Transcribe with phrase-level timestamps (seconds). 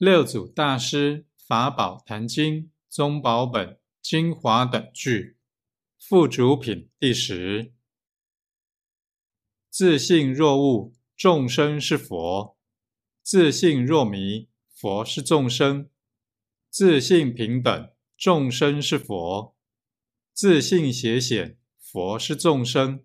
[0.00, 5.36] 六祖大师法宝坛经宗宝本精华等句
[5.98, 7.74] 附主品第十。
[9.68, 12.56] 自信若悟，众生是佛；
[13.22, 15.90] 自信若迷，佛是众生；
[16.70, 19.54] 自信平等，众生是佛；
[20.32, 23.04] 自信邪显，佛是众生。